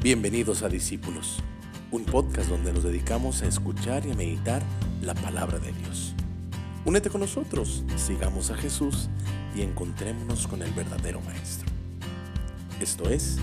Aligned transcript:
Bienvenidos 0.00 0.62
a 0.62 0.68
Discípulos, 0.68 1.40
un 1.90 2.04
podcast 2.04 2.48
donde 2.48 2.72
nos 2.72 2.84
dedicamos 2.84 3.42
a 3.42 3.48
escuchar 3.48 4.06
y 4.06 4.12
a 4.12 4.14
meditar 4.14 4.62
la 5.02 5.12
palabra 5.12 5.58
de 5.58 5.72
Dios. 5.72 6.14
Únete 6.84 7.10
con 7.10 7.20
nosotros, 7.20 7.82
sigamos 7.96 8.52
a 8.52 8.56
Jesús 8.56 9.08
y 9.56 9.62
encontrémonos 9.62 10.46
con 10.46 10.62
el 10.62 10.70
verdadero 10.70 11.20
Maestro. 11.22 11.68
Esto 12.80 13.10
es 13.10 13.38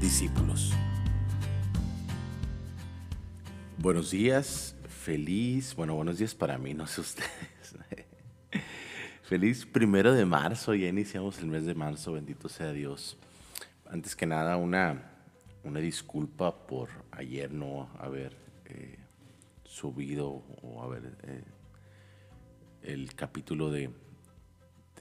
Discípulos. 0.00 0.72
Buenos 3.78 4.10
días, 4.10 4.74
feliz, 4.88 5.76
bueno, 5.76 5.94
buenos 5.94 6.18
días 6.18 6.34
para 6.34 6.58
mí, 6.58 6.74
no 6.74 6.88
sé 6.88 7.02
ustedes. 7.02 7.76
feliz 9.22 9.64
primero 9.64 10.12
de 10.12 10.24
marzo, 10.24 10.74
ya 10.74 10.88
iniciamos 10.88 11.38
el 11.38 11.46
mes 11.46 11.64
de 11.66 11.76
marzo, 11.76 12.14
bendito 12.14 12.48
sea 12.48 12.72
Dios. 12.72 13.16
Antes 13.88 14.16
que 14.16 14.26
nada, 14.26 14.56
una 14.56 15.13
una 15.64 15.80
disculpa 15.80 16.66
por 16.66 16.90
ayer 17.10 17.50
no 17.50 17.88
haber 17.98 18.36
eh, 18.66 18.98
subido 19.64 20.42
o 20.62 20.82
haber 20.82 21.16
eh, 21.22 21.44
el 22.82 23.14
capítulo 23.14 23.70
de, 23.70 23.90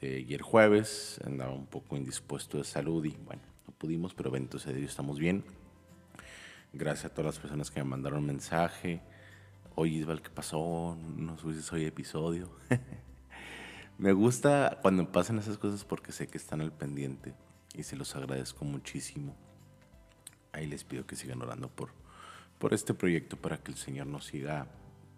ayer 0.01 0.41
jueves. 0.41 1.19
Andaba 1.25 1.53
un 1.53 1.67
poco 1.67 1.95
indispuesto 1.95 2.57
de 2.57 2.63
salud 2.63 3.05
y 3.05 3.15
bueno, 3.25 3.41
no 3.67 3.73
pudimos, 3.73 4.13
pero 4.13 4.31
bendito 4.31 4.57
sea 4.59 4.73
Dios, 4.73 4.91
estamos 4.91 5.19
bien. 5.19 5.43
Gracias 6.71 7.05
a 7.05 7.09
todas 7.13 7.35
las 7.35 7.39
personas 7.39 7.69
que 7.69 7.81
me 7.83 7.89
mandaron 7.89 8.25
mensaje. 8.25 9.01
Oye, 9.75 9.93
Isbal, 9.97 10.21
¿qué 10.21 10.29
pasó? 10.29 10.97
No 11.15 11.37
subiste 11.37 11.75
hoy 11.75 11.85
episodio. 11.85 12.49
me 13.97 14.11
gusta 14.13 14.79
cuando 14.81 15.11
pasan 15.11 15.39
esas 15.39 15.57
cosas 15.57 15.85
porque 15.85 16.11
sé 16.11 16.27
que 16.27 16.37
están 16.37 16.61
al 16.61 16.71
pendiente 16.71 17.33
y 17.75 17.83
se 17.83 17.95
los 17.95 18.15
agradezco 18.15 18.65
muchísimo 18.65 19.35
ahí 20.53 20.65
les 20.67 20.83
pido 20.83 21.05
que 21.05 21.15
sigan 21.15 21.41
orando 21.41 21.67
por, 21.67 21.89
por 22.59 22.73
este 22.73 22.93
proyecto 22.93 23.35
para 23.35 23.57
que 23.57 23.71
el 23.71 23.77
Señor 23.77 24.07
nos 24.07 24.25
siga 24.25 24.67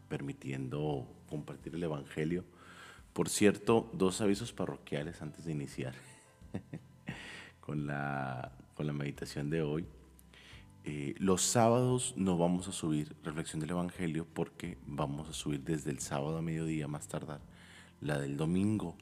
permitiendo 0.09 1.07
compartir 1.27 1.75
el 1.75 1.83
Evangelio. 1.83 2.43
Por 3.13 3.29
cierto, 3.29 3.89
dos 3.93 4.21
avisos 4.21 4.51
parroquiales 4.51 5.21
antes 5.21 5.45
de 5.45 5.51
iniciar 5.51 5.93
con, 7.59 7.85
la, 7.85 8.51
con 8.73 8.87
la 8.87 8.93
meditación 8.93 9.49
de 9.49 9.61
hoy. 9.61 9.85
Eh, 10.83 11.15
los 11.17 11.41
sábados 11.41 12.13
no 12.15 12.37
vamos 12.37 12.67
a 12.67 12.71
subir 12.71 13.15
reflexión 13.23 13.59
del 13.59 13.71
Evangelio 13.71 14.27
porque 14.31 14.77
vamos 14.85 15.27
a 15.29 15.33
subir 15.33 15.61
desde 15.61 15.89
el 15.89 15.99
sábado 15.99 16.37
a 16.37 16.41
mediodía 16.41 16.87
más 16.87 17.07
tardar 17.07 17.41
la 18.01 18.19
del 18.19 18.37
domingo. 18.37 18.95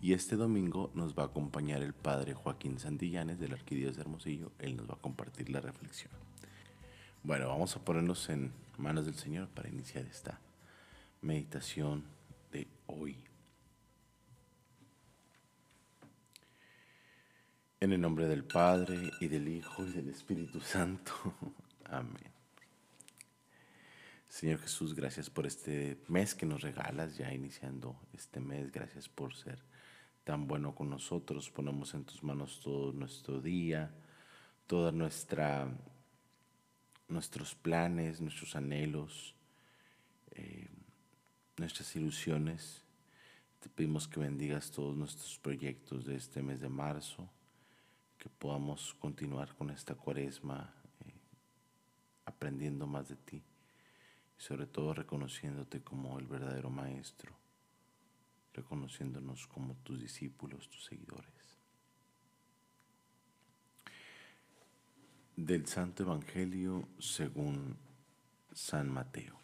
Y 0.00 0.12
este 0.12 0.36
domingo 0.36 0.90
nos 0.94 1.14
va 1.14 1.24
a 1.24 1.26
acompañar 1.26 1.82
el 1.82 1.94
padre 1.94 2.34
Joaquín 2.34 2.78
Santillanes 2.78 3.38
del 3.38 3.54
Arquidiócesis 3.54 3.96
de 3.96 4.02
Hermosillo. 4.02 4.52
Él 4.58 4.76
nos 4.76 4.88
va 4.88 4.94
a 4.94 5.00
compartir 5.00 5.48
la 5.50 5.60
reflexión. 5.60 6.12
Bueno, 7.22 7.48
vamos 7.48 7.74
a 7.74 7.84
ponernos 7.84 8.28
en 8.28 8.52
manos 8.78 9.06
del 9.06 9.14
Señor 9.14 9.48
para 9.48 9.68
iniciar 9.68 10.04
esta 10.04 10.38
meditación 11.22 12.04
de 12.52 12.68
hoy. 12.86 13.16
En 17.80 17.92
el 17.92 18.00
nombre 18.00 18.26
del 18.26 18.44
Padre 18.44 19.10
y 19.20 19.28
del 19.28 19.48
Hijo 19.48 19.84
y 19.84 19.92
del 19.92 20.08
Espíritu 20.08 20.60
Santo. 20.60 21.12
Amén. 21.84 22.36
Señor 24.28 24.60
Jesús, 24.60 24.94
gracias 24.94 25.30
por 25.30 25.46
este 25.46 25.98
mes 26.08 26.34
que 26.34 26.44
nos 26.44 26.60
regalas, 26.60 27.16
ya 27.16 27.32
iniciando 27.32 27.96
este 28.12 28.38
mes. 28.38 28.70
Gracias 28.70 29.08
por 29.08 29.34
ser 29.34 29.58
tan 30.26 30.48
bueno 30.48 30.74
con 30.74 30.90
nosotros. 30.90 31.48
Ponemos 31.50 31.94
en 31.94 32.04
tus 32.04 32.24
manos 32.24 32.58
todo 32.60 32.92
nuestro 32.92 33.40
día, 33.40 33.94
toda 34.66 34.90
nuestra 34.90 35.72
nuestros 37.06 37.54
planes, 37.54 38.20
nuestros 38.20 38.56
anhelos, 38.56 39.36
eh, 40.32 40.66
nuestras 41.56 41.94
ilusiones. 41.94 42.82
Te 43.60 43.68
pedimos 43.68 44.08
que 44.08 44.18
bendigas 44.18 44.72
todos 44.72 44.96
nuestros 44.96 45.38
proyectos 45.38 46.04
de 46.04 46.16
este 46.16 46.42
mes 46.42 46.60
de 46.60 46.70
marzo, 46.70 47.30
que 48.18 48.28
podamos 48.28 48.94
continuar 48.94 49.54
con 49.54 49.70
esta 49.70 49.94
cuaresma 49.94 50.74
eh, 51.04 51.12
aprendiendo 52.24 52.88
más 52.88 53.08
de 53.08 53.14
ti 53.14 53.36
y 54.36 54.42
sobre 54.42 54.66
todo 54.66 54.92
reconociéndote 54.92 55.82
como 55.82 56.18
el 56.18 56.26
verdadero 56.26 56.68
Maestro 56.68 57.45
reconociéndonos 58.56 59.46
como 59.46 59.74
tus 59.76 60.00
discípulos, 60.00 60.68
tus 60.70 60.84
seguidores. 60.84 61.32
Del 65.36 65.66
Santo 65.66 66.02
Evangelio 66.02 66.88
según 66.98 67.76
San 68.52 68.90
Mateo. 68.90 69.36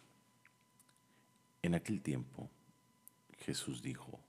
En 1.61 1.75
aquel 1.75 2.01
tiempo 2.01 2.49
Jesús 3.37 3.83
dijo, 3.83 4.19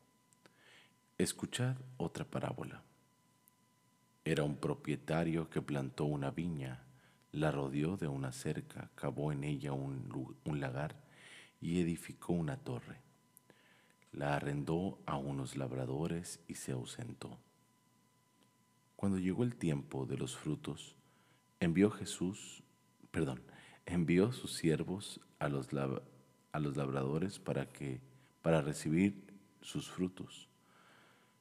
escuchad 1.17 1.77
otra 1.97 2.27
parábola. 2.27 2.83
Era 4.27 4.43
un 4.45 4.57
propietario 4.57 5.49
que 5.49 5.63
plantó 5.63 6.05
una 6.05 6.31
viña, 6.31 6.85
la 7.33 7.51
rodeó 7.51 7.97
de 7.97 8.09
una 8.09 8.33
cerca, 8.33 8.91
cavó 8.95 9.33
en 9.33 9.45
ella 9.45 9.73
un, 9.73 10.37
un 10.45 10.61
lagar 10.61 10.95
y 11.61 11.81
edificó 11.81 12.35
una 12.35 12.59
torre 12.59 13.05
la 14.17 14.37
arrendó 14.37 14.99
a 15.07 15.17
unos 15.17 15.57
labradores 15.57 16.41
y 16.47 16.55
se 16.55 16.73
ausentó. 16.73 17.39
Cuando 18.97 19.19
llegó 19.19 19.43
el 19.43 19.57
tiempo 19.57 20.07
de 20.07 20.17
los 20.17 20.37
frutos, 20.37 20.97
envió 21.61 21.91
Jesús, 21.91 22.63
perdón, 23.11 23.43
envió 23.87 24.33
sus 24.33 24.55
siervos 24.55 25.21
a 25.39 25.49
los, 25.49 25.69
a 25.75 26.61
los 26.61 26.77
labradores 26.77 27.39
para 27.39 27.69
que 27.69 28.01
para 28.41 28.61
recibir 28.61 29.35
sus 29.63 29.89
frutos. 29.91 30.49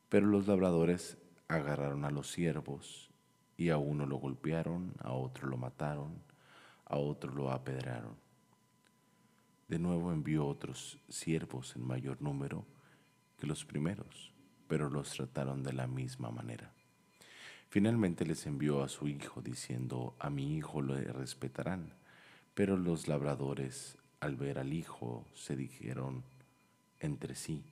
Pero 0.09 0.25
los 0.27 0.47
labradores 0.47 1.17
agarraron 1.47 2.05
a 2.05 2.11
los 2.11 2.31
siervos 2.31 3.09
y 3.57 3.69
a 3.69 3.77
uno 3.77 4.05
lo 4.05 4.17
golpearon, 4.17 4.93
a 4.99 5.11
otro 5.11 5.47
lo 5.47 5.57
mataron, 5.57 6.21
a 6.85 6.97
otro 6.97 7.33
lo 7.33 7.51
apedraron. 7.51 8.15
De 9.73 9.79
nuevo 9.79 10.13
envió 10.13 10.45
otros 10.45 10.99
siervos 11.09 11.75
en 11.75 11.87
mayor 11.87 12.21
número 12.21 12.63
que 13.39 13.47
los 13.47 13.65
primeros, 13.65 14.31
pero 14.67 14.87
los 14.87 15.09
trataron 15.09 15.63
de 15.63 15.73
la 15.73 15.87
misma 15.87 16.29
manera. 16.29 16.71
Finalmente 17.69 18.23
les 18.23 18.45
envió 18.45 18.83
a 18.83 18.87
su 18.87 19.07
hijo 19.07 19.41
diciendo, 19.41 20.15
a 20.19 20.29
mi 20.29 20.55
hijo 20.55 20.83
lo 20.83 20.95
respetarán. 20.95 21.91
Pero 22.53 22.77
los 22.77 23.07
labradores, 23.07 23.97
al 24.19 24.35
ver 24.35 24.59
al 24.59 24.73
hijo, 24.73 25.25
se 25.33 25.55
dijeron 25.55 26.23
entre 26.99 27.33
sí, 27.33 27.63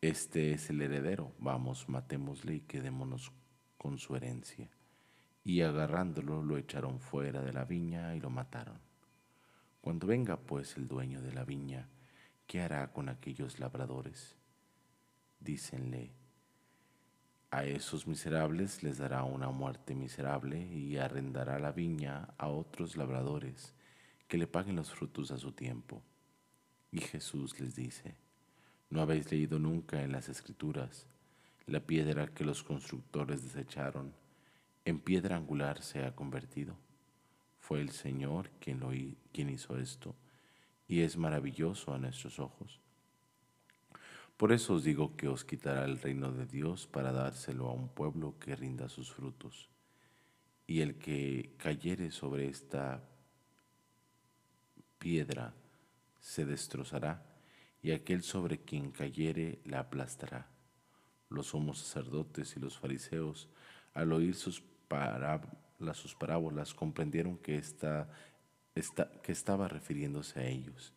este 0.00 0.50
es 0.50 0.68
el 0.70 0.82
heredero, 0.82 1.30
vamos, 1.38 1.88
matémosle 1.88 2.56
y 2.56 2.60
quedémonos 2.62 3.30
con 3.78 3.98
su 3.98 4.16
herencia. 4.16 4.68
Y 5.44 5.60
agarrándolo 5.60 6.42
lo 6.42 6.56
echaron 6.56 6.98
fuera 6.98 7.40
de 7.40 7.52
la 7.52 7.64
viña 7.64 8.16
y 8.16 8.20
lo 8.20 8.30
mataron. 8.30 8.93
Cuando 9.84 10.06
venga 10.06 10.38
pues 10.38 10.78
el 10.78 10.88
dueño 10.88 11.20
de 11.20 11.34
la 11.34 11.44
viña, 11.44 11.90
¿qué 12.46 12.62
hará 12.62 12.90
con 12.90 13.10
aquellos 13.10 13.58
labradores? 13.58 14.34
Dícenle, 15.40 16.10
a 17.50 17.66
esos 17.66 18.06
miserables 18.06 18.82
les 18.82 18.96
dará 18.96 19.24
una 19.24 19.50
muerte 19.50 19.94
miserable 19.94 20.58
y 20.58 20.96
arrendará 20.96 21.58
la 21.58 21.70
viña 21.70 22.32
a 22.38 22.48
otros 22.48 22.96
labradores 22.96 23.74
que 24.26 24.38
le 24.38 24.46
paguen 24.46 24.76
los 24.76 24.90
frutos 24.90 25.30
a 25.32 25.36
su 25.36 25.52
tiempo. 25.52 26.02
Y 26.90 27.00
Jesús 27.00 27.60
les 27.60 27.74
dice, 27.74 28.16
¿no 28.88 29.02
habéis 29.02 29.30
leído 29.30 29.58
nunca 29.58 30.02
en 30.02 30.12
las 30.12 30.30
escrituras 30.30 31.06
la 31.66 31.80
piedra 31.80 32.28
que 32.28 32.46
los 32.46 32.62
constructores 32.62 33.42
desecharon, 33.42 34.14
en 34.86 34.98
piedra 34.98 35.36
angular 35.36 35.82
se 35.82 36.06
ha 36.06 36.16
convertido? 36.16 36.83
Fue 37.66 37.80
el 37.80 37.92
Señor 37.92 38.50
quien, 38.60 38.78
lo, 38.78 38.92
hizo 38.92 39.78
esto, 39.78 40.14
y 40.86 41.00
es 41.00 41.16
maravilloso 41.16 41.94
a 41.94 41.98
nuestros 41.98 42.38
ojos. 42.38 42.78
Por 44.36 44.52
eso 44.52 44.74
os 44.74 44.84
digo 44.84 45.16
que 45.16 45.28
os 45.28 45.46
quitará 45.46 45.86
el 45.86 45.98
reino 45.98 46.30
de 46.30 46.44
Dios 46.44 46.86
para 46.86 47.10
dárselo 47.10 47.68
a 47.68 47.72
un 47.72 47.88
pueblo 47.88 48.38
que 48.38 48.54
rinda 48.54 48.90
sus 48.90 49.10
frutos. 49.10 49.70
Y 50.66 50.82
el 50.82 50.98
que 50.98 51.54
cayere 51.56 52.10
sobre 52.10 52.48
esta 52.48 53.02
piedra 54.98 55.54
se 56.20 56.44
destrozará, 56.44 57.24
y 57.80 57.92
aquel 57.92 58.22
sobre 58.22 58.58
quien 58.58 58.90
cayere 58.90 59.62
la 59.64 59.78
aplastará. 59.78 60.50
Los 61.30 61.46
somos 61.46 61.78
sacerdotes 61.78 62.58
y 62.58 62.60
los 62.60 62.76
fariseos, 62.76 63.48
al 63.94 64.12
oír 64.12 64.34
sus 64.34 64.60
parábolas, 64.86 65.63
las, 65.78 65.96
sus 65.96 66.14
parábolas 66.14 66.74
comprendieron 66.74 67.38
que, 67.38 67.62
que 69.22 69.32
estaba 69.32 69.68
refiriéndose 69.68 70.40
a 70.40 70.46
ellos 70.46 70.92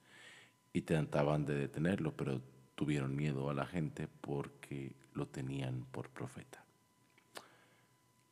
y 0.74 0.82
trataban 0.82 1.46
de 1.46 1.56
detenerlo, 1.56 2.16
pero 2.16 2.42
tuvieron 2.76 3.16
miedo 3.16 3.50
a 3.50 3.54
la 3.54 3.66
gente 3.66 4.08
porque 4.08 4.96
lo 5.14 5.28
tenían 5.28 5.86
por 5.92 6.10
profeta. 6.10 6.64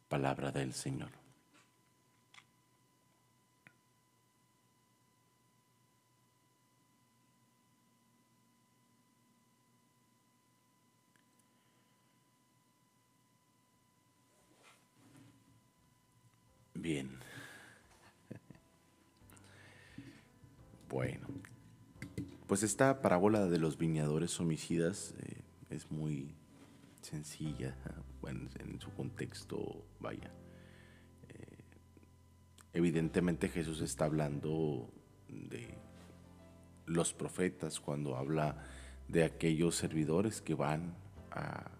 Palabra 0.07 0.51
del 0.51 0.73
Señor. 0.73 1.24
Bien. 16.85 17.09
Bueno, 20.87 21.25
pues 22.45 22.61
esta 22.61 23.01
parábola 23.01 23.47
de 23.47 23.57
los 23.57 23.79
viñadores 23.79 24.39
homicidas 24.39 25.15
eh, 25.17 25.41
es 25.71 25.89
muy 25.89 26.35
sencilla, 27.01 27.75
bueno, 28.21 28.47
en 28.59 28.79
su 28.79 28.91
contexto, 28.91 29.83
vaya. 29.99 30.31
Eh, 31.29 31.63
evidentemente 32.73 33.49
Jesús 33.49 33.81
está 33.81 34.05
hablando 34.05 34.87
de 35.27 35.73
los 36.85 37.15
profetas 37.15 37.79
cuando 37.79 38.15
habla 38.15 38.63
de 39.07 39.23
aquellos 39.23 39.73
servidores 39.75 40.39
que 40.39 40.53
van 40.53 40.93
a 41.31 41.71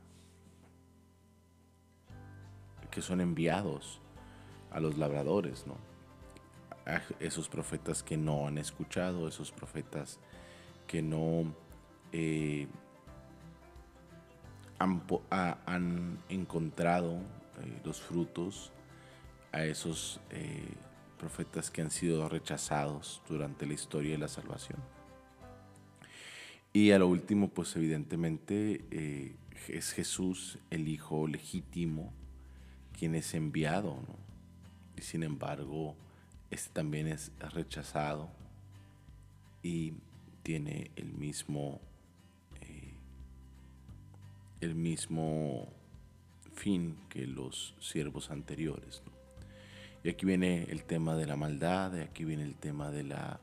que 2.90 3.04
son 3.04 3.22
enviados 3.22 4.02
a 4.76 4.82
los 4.82 4.98
labradores, 4.98 5.66
¿no? 5.66 5.78
A 6.86 7.02
esos 7.22 7.48
profetas 7.48 8.04
que 8.04 8.18
no 8.18 8.46
han 8.46 8.58
escuchado, 8.58 9.28
esos 9.28 9.52
profetas 9.52 10.20
que 10.86 11.02
no 11.02 11.56
eh, 12.12 12.68
han, 14.78 16.20
encontrado 16.28 17.14
eh, 17.14 17.82
los 17.86 18.02
frutos, 18.02 18.74
a 19.54 19.64
esos 19.64 20.20
eh, 20.32 20.68
profetas 21.18 21.72
que 21.72 21.82
han 21.82 21.90
sido 21.90 22.28
rechazados 22.28 23.22
durante 23.30 23.66
la 23.66 23.74
historia 23.74 24.12
de 24.12 24.18
la 24.18 24.28
salvación. 24.28 24.80
Y 26.74 26.92
a 26.92 27.00
lo 27.00 27.08
último, 27.08 27.48
pues 27.48 27.74
evidentemente 27.78 29.38
es 29.70 29.94
Jesús 29.94 30.60
el 30.70 30.90
Hijo 30.90 31.26
legítimo, 31.26 32.12
quien 32.92 33.16
es 33.16 33.34
enviado, 33.34 34.04
Y 34.98 35.02
sin 35.02 35.24
embargo, 35.24 35.96
este 36.52 36.72
también 36.74 37.08
es 37.08 37.32
rechazado 37.54 38.30
y 39.64 39.94
tiene 40.44 40.92
el 40.96 41.14
mismo, 41.14 41.82
eh, 42.62 42.94
el 44.62 44.76
mismo 44.76 45.68
fin 46.54 46.98
que 47.10 47.26
los 47.26 47.76
siervos 47.80 48.30
anteriores. 48.30 49.02
Y 50.04 50.10
aquí 50.10 50.26
viene 50.26 50.66
el 50.70 50.84
tema 50.84 51.16
de 51.16 51.26
la 51.26 51.36
maldad, 51.36 51.96
y 51.96 52.02
aquí 52.02 52.26
viene 52.26 52.44
el 52.44 52.56
tema 52.56 52.92
de 52.92 53.04
la 53.04 53.40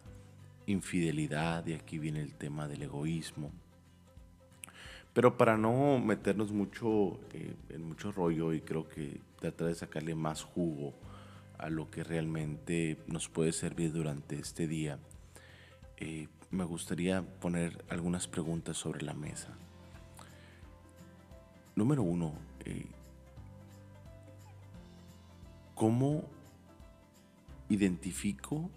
infidelidad, 0.67 1.67
y 1.67 1.73
aquí 1.73 1.99
viene 1.99 2.21
el 2.23 2.35
tema 2.35 2.69
del 2.69 2.83
egoísmo. 2.83 3.51
Pero 5.13 5.37
para 5.37 5.57
no 5.59 5.99
meternos 5.99 6.53
mucho 6.53 7.21
eh, 7.33 7.55
en 7.69 7.83
mucho 7.85 8.13
rollo 8.13 8.53
y 8.53 8.61
creo 8.61 8.89
que 8.89 9.21
tratar 9.41 9.67
de 9.67 9.75
sacarle 9.75 10.15
más 10.15 10.43
jugo 10.43 10.95
a 11.63 11.71
lo 11.71 11.91
que 11.91 12.03
realmente 12.03 12.99
nos 13.07 13.29
puede 13.29 13.53
servir 13.53 13.93
durante 13.93 14.39
este 14.39 14.67
día, 14.67 14.99
eh, 15.97 16.29
me 16.51 16.65
gustaría 16.65 17.23
poner 17.23 17.85
algunas 17.89 18.27
preguntas 18.27 18.77
sobre 18.77 19.03
la 19.03 19.15
mesa. 19.15 19.49
Número 21.77 22.03
uno, 22.03 22.35
eh, 22.65 22.87
¿cómo 25.75 26.25
identifico 27.69 28.69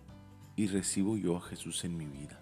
y 0.55 0.67
recibo 0.67 1.17
yo 1.17 1.37
a 1.37 1.41
Jesús 1.41 1.83
en 1.83 1.97
mi 1.97 2.05
vida? 2.05 2.39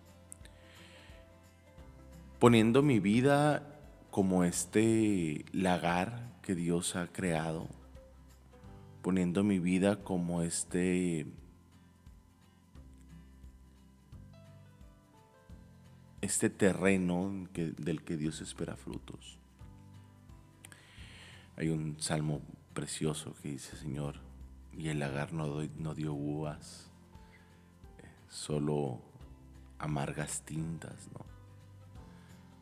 Poniendo 2.40 2.84
mi 2.84 3.00
vida 3.00 3.64
como 4.12 4.44
este 4.44 5.46
lagar 5.54 6.34
que 6.42 6.54
Dios 6.54 6.98
ha 6.98 7.08
creado, 7.08 7.68
poniendo 9.04 9.44
mi 9.44 9.60
vida 9.60 9.98
como 10.04 10.42
este 10.42 11.28
este 16.22 16.50
terreno 16.50 17.48
del 17.54 18.02
que 18.02 18.16
Dios 18.16 18.40
espera 18.40 18.78
frutos. 18.78 19.38
Hay 21.58 21.68
un 21.68 22.00
salmo 22.00 22.42
precioso 22.74 23.36
que 23.44 23.50
dice, 23.50 23.76
Señor, 23.76 24.16
y 24.72 24.88
el 24.88 25.00
lagar 25.00 25.34
no, 25.34 25.60
dio 25.94 26.14
uvas, 26.14 26.90
solo 28.30 29.02
amargas 29.80 30.44
tintas. 30.46 31.10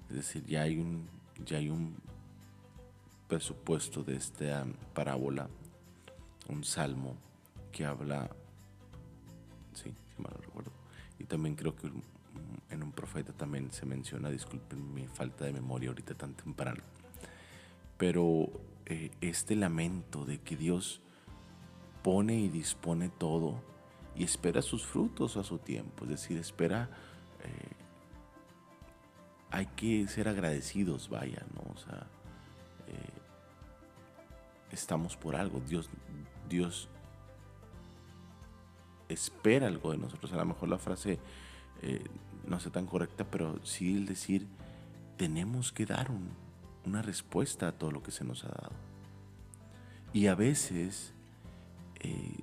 Es 0.10 0.16
decir, 0.16 0.44
ya 0.46 0.64
hay 0.64 0.80
un 0.80 1.08
ya 1.46 1.58
hay 1.58 1.70
un 1.70 1.96
presupuesto 3.28 4.04
de 4.04 4.16
esta 4.16 4.66
parábola, 4.94 5.48
un 6.50 6.64
salmo 6.64 7.16
que 7.72 7.86
habla, 7.86 8.30
sí, 9.74 9.94
si 10.16 10.22
mal 10.22 10.34
recuerdo, 10.40 10.72
y 11.20 11.24
también 11.26 11.56
creo 11.56 11.76
que 11.76 11.90
en 12.70 12.84
un 12.84 12.92
profeta 12.92 13.34
también 13.34 13.72
se 13.72 13.86
menciona, 13.86 14.30
disculpen 14.30 14.94
mi 14.94 15.08
falta 15.08 15.46
de 15.46 15.54
memoria 15.54 15.90
ahorita 15.90 16.16
tan 16.16 16.34
temprano, 16.34 16.82
pero 17.98 18.50
eh, 18.86 19.12
este 19.22 19.56
lamento 19.56 20.26
de 20.26 20.40
que 20.40 20.56
Dios 20.56 21.02
pone 22.04 22.40
y 22.40 22.50
dispone 22.50 23.10
todo 23.10 23.62
y 24.16 24.24
espera 24.24 24.62
sus 24.62 24.86
frutos 24.86 25.38
a 25.38 25.44
su 25.44 25.60
tiempo, 25.60 26.06
es 26.06 26.12
decir, 26.12 26.38
espera 26.38 26.90
eh, 27.44 27.82
hay 29.52 29.66
que 29.66 30.08
ser 30.08 30.30
agradecidos, 30.30 31.10
vaya, 31.10 31.46
¿no? 31.54 31.74
O 31.74 31.78
sea, 31.78 32.08
eh, 32.88 33.10
estamos 34.72 35.18
por 35.18 35.36
algo. 35.36 35.60
Dios, 35.60 35.90
Dios 36.52 36.90
espera 39.10 39.68
algo 39.68 39.92
de 39.92 39.98
nosotros. 39.98 40.32
A 40.34 40.36
lo 40.38 40.46
mejor 40.46 40.70
la 40.70 40.78
frase 40.78 41.18
eh, 41.82 42.04
no 42.46 42.60
sea 42.60 42.72
tan 42.72 42.86
correcta, 42.86 43.24
pero 43.24 43.60
sí 43.64 43.96
el 43.96 44.06
decir, 44.06 44.48
tenemos 45.18 45.72
que 45.72 45.86
dar 45.86 46.10
una 46.86 47.02
respuesta 47.02 47.70
a 47.70 47.72
todo 47.72 47.92
lo 47.92 48.04
que 48.04 48.12
se 48.12 48.26
nos 48.26 48.44
ha 48.44 48.50
dado. 48.50 48.74
Y 50.14 50.28
a 50.28 50.36
veces 50.36 51.14
eh, 52.02 52.40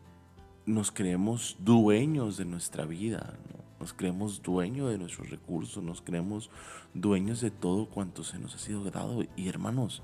nos 0.65 0.91
creemos 0.91 1.57
dueños 1.61 2.39
de 2.39 2.47
nuestra 2.47 2.87
vida, 2.87 3.35
¿no? 3.53 3.59
Nos 3.81 3.93
creemos 3.93 4.43
dueños 4.43 4.91
de 4.91 4.99
nuestros 4.99 5.31
recursos, 5.31 5.85
nos 5.85 6.01
creemos 6.01 6.51
dueños 6.95 7.41
de 7.41 7.53
todo 7.53 7.87
cuanto 7.87 8.25
se 8.25 8.39
nos 8.39 8.55
ha 8.57 8.59
sido 8.59 8.83
dado. 8.91 9.23
Y 9.37 9.49
hermanos, 9.49 10.03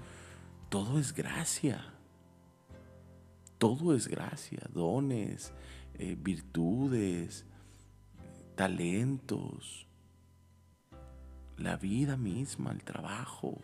todo 0.69 1.01
es 1.01 1.13
gracia. 1.13 1.94
Todo 3.65 3.95
es 3.95 4.09
gracia, 4.09 4.61
dones, 4.75 5.55
eh, 5.95 6.19
virtudes, 6.21 7.47
talentos, 8.57 9.87
la 11.57 11.79
vida 11.79 12.19
misma, 12.19 12.73
el 12.73 12.85
trabajo. 12.85 13.57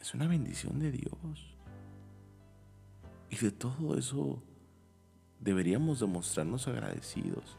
Es 0.00 0.14
una 0.14 0.26
bendición 0.26 0.78
de 0.78 0.92
Dios. 0.92 1.54
Y 3.28 3.36
de 3.36 3.50
todo 3.50 3.98
eso 3.98 4.42
deberíamos 5.38 6.00
demostrarnos 6.00 6.66
agradecidos. 6.68 7.58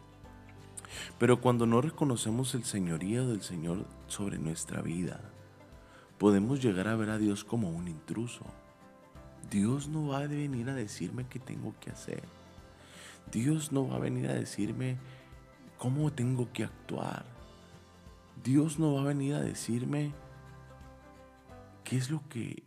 Pero 1.20 1.40
cuando 1.40 1.68
no 1.68 1.82
reconocemos 1.82 2.56
el 2.56 2.64
señorío 2.64 3.28
del 3.28 3.44
Señor 3.44 3.86
sobre 4.08 4.40
nuestra 4.40 4.82
vida, 4.82 5.22
podemos 6.18 6.64
llegar 6.64 6.88
a 6.88 6.96
ver 6.96 7.12
a 7.12 7.20
Dios 7.20 7.44
como 7.44 7.70
un 7.70 7.88
intruso. 7.88 8.44
Dios 9.54 9.88
no 9.88 10.08
va 10.08 10.18
a 10.18 10.28
venir 10.28 10.68
a 10.68 10.74
decirme 10.74 11.28
qué 11.28 11.38
tengo 11.38 11.76
que 11.80 11.92
hacer. 11.92 12.24
Dios 13.32 13.72
no 13.72 13.88
va 13.88 13.98
a 13.98 14.00
venir 14.00 14.28
a 14.28 14.34
decirme 14.34 14.98
cómo 15.78 16.12
tengo 16.12 16.52
que 16.52 16.64
actuar. 16.64 17.24
Dios 18.44 18.80
no 18.80 18.96
va 18.96 19.02
a 19.02 19.06
venir 19.06 19.36
a 19.36 19.42
decirme 19.42 20.12
qué 21.84 21.98
es 21.98 22.10
lo 22.10 22.28
que, 22.30 22.64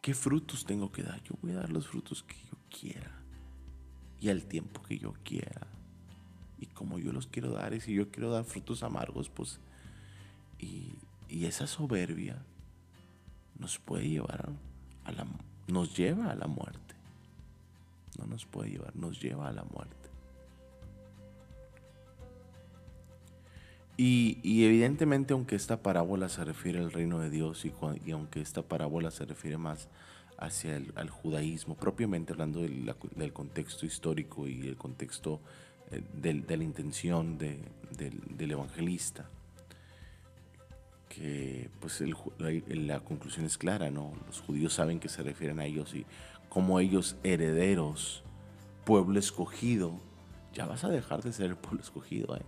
qué 0.00 0.14
frutos 0.14 0.64
tengo 0.64 0.92
que 0.92 1.02
dar. 1.02 1.20
Yo 1.24 1.34
voy 1.42 1.50
a 1.50 1.56
dar 1.56 1.70
los 1.70 1.88
frutos 1.88 2.22
que 2.22 2.36
yo 2.36 2.56
quiera 2.70 3.10
y 4.20 4.28
al 4.28 4.44
tiempo 4.44 4.84
que 4.84 4.96
yo 4.96 5.14
quiera. 5.24 5.66
Y 6.60 6.66
como 6.66 7.00
yo 7.00 7.10
los 7.10 7.26
quiero 7.26 7.50
dar, 7.50 7.74
y 7.74 7.80
si 7.80 7.94
yo 7.94 8.12
quiero 8.12 8.30
dar 8.30 8.44
frutos 8.44 8.84
amargos, 8.84 9.28
pues, 9.28 9.58
y, 10.56 10.94
esa 11.28 11.66
soberbia 11.66 12.44
nos 13.58 13.80
puede 13.80 14.08
llevar 14.08 14.52
a 15.04 15.12
la, 15.12 15.26
nos 15.66 15.96
lleva 15.96 16.30
a 16.30 16.34
la 16.34 16.46
muerte. 16.46 16.94
No 18.18 18.26
nos 18.26 18.44
puede 18.46 18.70
llevar, 18.70 18.94
nos 18.96 19.20
lleva 19.20 19.48
a 19.48 19.52
la 19.52 19.64
muerte. 19.64 19.96
Y, 23.96 24.64
evidentemente, 24.64 25.34
aunque 25.34 25.56
esta 25.56 25.82
parábola 25.82 26.30
se 26.30 26.42
refiere 26.42 26.78
al 26.78 26.90
reino 26.90 27.18
de 27.18 27.28
Dios 27.28 27.66
y, 27.66 27.72
y 28.06 28.12
aunque 28.12 28.40
esta 28.40 28.62
parábola 28.62 29.10
se 29.10 29.26
refiere 29.26 29.58
más 29.58 29.88
hacia 30.38 30.76
el 30.76 30.92
al 30.96 31.10
judaísmo, 31.10 31.74
propiamente 31.76 32.32
hablando 32.32 32.62
del, 32.62 33.32
contexto 33.32 33.84
histórico 33.84 34.48
y 34.48 34.66
el 34.66 34.76
contexto 34.76 35.40
eh, 35.90 36.02
de 36.14 36.56
la 36.56 36.64
intención 36.64 37.36
del, 37.36 38.50
evangelista. 38.50 39.28
Que 41.10 41.68
pues 41.80 42.02
la, 42.68 43.00
conclusión 43.00 43.44
es 43.44 43.58
clara, 43.58 43.90
¿no? 43.90 44.12
Los 44.26 44.40
judíos 44.40 44.72
saben 44.72 45.00
que 45.00 45.08
se 45.08 45.22
refieren 45.22 45.58
a 45.58 45.66
ellos 45.66 45.92
y 45.94 46.06
como 46.48 46.78
ellos 46.80 47.16
herederos, 47.24 48.22
pueblo 48.84 49.18
escogido, 49.18 50.00
ya 50.54 50.66
vas 50.66 50.84
a 50.84 50.88
dejar 50.88 51.22
de 51.22 51.32
ser 51.32 51.46
el 51.46 51.56
pueblo 51.56 51.82
escogido, 51.82 52.36
¿eh? 52.36 52.42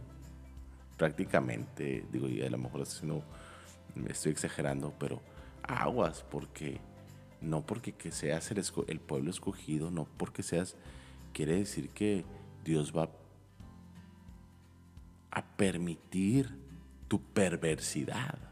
Prácticamente, 0.97 2.07
digo, 2.13 2.29
y 2.29 2.43
a 2.43 2.51
lo 2.51 2.59
mejor 2.59 2.85
no, 3.03 3.23
estoy 4.09 4.33
exagerando, 4.33 4.95
pero 4.99 5.21
aguas, 5.65 6.25
porque 6.31 6.81
no 7.41 7.67
porque 7.67 7.93
que 7.93 8.13
seas 8.13 8.51
el, 8.53 8.63
el 8.87 9.01
pueblo 9.01 9.31
escogido, 9.31 9.91
no 9.91 10.07
porque 10.17 10.45
seas, 10.45 10.77
quiere 11.33 11.57
decir 11.57 11.89
que 11.89 12.25
Dios 12.65 12.97
va 12.97 13.11
a 15.33 15.45
permitir 15.57 16.57
tu 17.09 17.21
perversidad. 17.21 18.52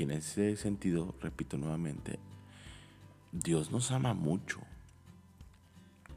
Y 0.00 0.04
en 0.04 0.12
ese 0.12 0.56
sentido, 0.56 1.14
repito 1.20 1.58
nuevamente, 1.58 2.18
Dios 3.32 3.70
nos 3.70 3.90
ama 3.90 4.14
mucho. 4.14 4.60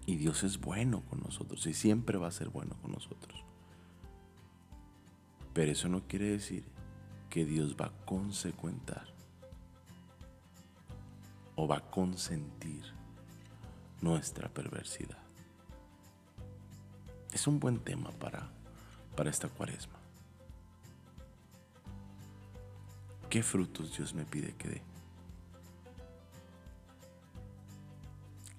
Y 0.05 0.15
Dios 0.15 0.45
es 0.45 0.57
bueno 0.61 1.01
con 1.09 1.19
nosotros 1.19 1.67
y 1.67 1.73
siempre 1.73 2.17
va 2.17 2.29
a 2.29 2.31
ser 2.31 2.47
bueno 2.47 2.77
con 2.81 2.93
nosotros. 2.93 3.43
Pero 5.51 5.73
eso 5.73 5.89
no 5.89 6.07
quiere 6.07 6.27
decir 6.27 6.63
que 7.29 7.43
Dios 7.43 7.75
va 7.75 7.87
a 7.87 8.05
consecuentar 8.05 9.05
o 11.57 11.67
va 11.67 11.79
a 11.79 11.91
consentir 11.91 12.85
nuestra 13.99 14.47
perversidad. 14.47 15.21
Es 17.33 17.47
un 17.47 17.59
buen 17.59 17.79
tema 17.79 18.11
para, 18.11 18.49
para 19.17 19.29
esta 19.29 19.49
cuaresma. 19.49 20.02
¿Qué 23.33 23.41
frutos 23.41 23.97
Dios 23.97 24.13
me 24.13 24.25
pide 24.25 24.53
que 24.53 24.67
dé? 24.69 24.81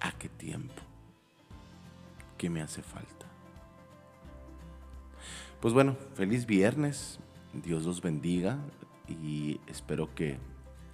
¿A 0.01 0.11
qué 0.19 0.29
tiempo? 0.29 0.83
¿Qué 2.37 2.51
me 2.51 2.61
hace 2.61 2.83
falta? 2.83 3.27
Pues 5.61 5.73
bueno, 5.73 5.97
feliz 6.15 6.45
viernes. 6.45 7.21
Dios 7.53 7.85
los 7.85 8.03
bendiga 8.03 8.59
y 9.07 9.61
espero 9.69 10.13
que 10.13 10.39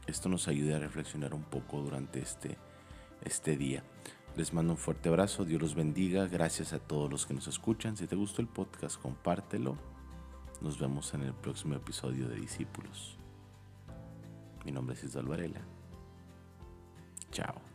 esto 0.06 0.28
nos 0.28 0.46
ayude 0.46 0.75
a 0.75 0.78
reflexionar 0.78 1.32
un 1.32 1.44
poco 1.44 1.80
durante 1.80 2.20
este, 2.20 2.58
este 3.25 3.56
día. 3.56 3.82
Les 4.37 4.52
mando 4.52 4.75
un 4.75 4.78
fuerte 4.78 5.08
abrazo, 5.08 5.46
Dios 5.46 5.62
los 5.62 5.75
bendiga, 5.75 6.26
gracias 6.26 6.75
a 6.75 6.80
todos 6.80 7.10
los 7.10 7.25
que 7.25 7.32
nos 7.32 7.49
escuchan. 7.49 7.96
Si 7.96 8.06
te 8.06 8.14
gustó 8.14 8.42
el 8.42 8.49
podcast, 8.49 9.00
compártelo. 9.00 9.78
Nos 10.60 10.78
vemos 10.78 11.14
en 11.14 11.22
el 11.22 11.32
próximo 11.32 11.76
episodio 11.76 12.28
de 12.28 12.37
Discípulos. 12.37 13.16
Mi 14.64 14.73
nombre 14.73 14.95
es 14.95 15.05
Isabel 15.05 15.29
Varela. 15.29 15.61
Chao. 17.31 17.70